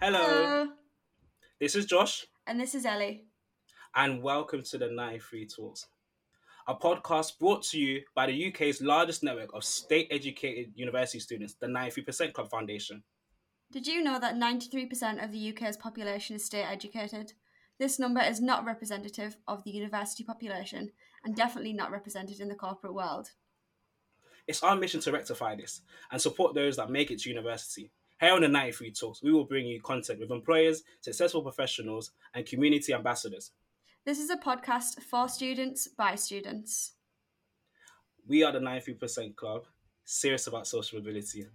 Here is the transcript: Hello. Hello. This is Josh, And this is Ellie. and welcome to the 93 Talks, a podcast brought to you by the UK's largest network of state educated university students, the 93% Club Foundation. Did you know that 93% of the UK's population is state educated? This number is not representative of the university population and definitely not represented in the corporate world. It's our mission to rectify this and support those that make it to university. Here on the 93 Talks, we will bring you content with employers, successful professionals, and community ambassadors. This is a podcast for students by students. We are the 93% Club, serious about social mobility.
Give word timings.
Hello. 0.00 0.18
Hello. 0.18 0.68
This 1.60 1.74
is 1.74 1.86
Josh, 1.86 2.26
And 2.46 2.60
this 2.60 2.74
is 2.74 2.84
Ellie. 2.84 3.24
and 3.94 4.22
welcome 4.22 4.62
to 4.64 4.78
the 4.78 4.90
93 4.90 5.46
Talks, 5.46 5.86
a 6.68 6.74
podcast 6.74 7.38
brought 7.38 7.62
to 7.64 7.78
you 7.78 8.02
by 8.14 8.26
the 8.26 8.48
UK's 8.48 8.82
largest 8.82 9.22
network 9.22 9.50
of 9.54 9.64
state 9.64 10.08
educated 10.10 10.72
university 10.74 11.18
students, 11.18 11.54
the 11.54 11.66
93% 11.66 12.32
Club 12.34 12.50
Foundation. 12.50 13.02
Did 13.72 13.86
you 13.86 14.02
know 14.02 14.20
that 14.20 14.36
93% 14.36 15.24
of 15.24 15.32
the 15.32 15.50
UK's 15.50 15.76
population 15.76 16.36
is 16.36 16.44
state 16.44 16.64
educated? 16.70 17.32
This 17.78 17.98
number 17.98 18.20
is 18.20 18.40
not 18.40 18.64
representative 18.64 19.36
of 19.48 19.64
the 19.64 19.70
university 19.70 20.24
population 20.24 20.92
and 21.24 21.34
definitely 21.34 21.72
not 21.72 21.90
represented 21.90 22.40
in 22.40 22.48
the 22.48 22.54
corporate 22.54 22.94
world. 22.94 23.30
It's 24.46 24.62
our 24.62 24.76
mission 24.76 25.00
to 25.00 25.12
rectify 25.12 25.56
this 25.56 25.80
and 26.12 26.20
support 26.22 26.54
those 26.54 26.76
that 26.76 26.90
make 26.90 27.10
it 27.10 27.18
to 27.22 27.28
university. 27.30 27.90
Here 28.18 28.32
on 28.32 28.40
the 28.40 28.48
93 28.48 28.92
Talks, 28.92 29.22
we 29.22 29.30
will 29.30 29.44
bring 29.44 29.66
you 29.66 29.78
content 29.82 30.20
with 30.20 30.30
employers, 30.30 30.82
successful 31.02 31.42
professionals, 31.42 32.12
and 32.34 32.46
community 32.46 32.94
ambassadors. 32.94 33.50
This 34.06 34.18
is 34.18 34.30
a 34.30 34.38
podcast 34.38 35.02
for 35.02 35.28
students 35.28 35.86
by 35.86 36.14
students. 36.14 36.92
We 38.26 38.42
are 38.42 38.52
the 38.52 38.58
93% 38.58 39.36
Club, 39.36 39.66
serious 40.06 40.46
about 40.46 40.66
social 40.66 40.98
mobility. 40.98 41.46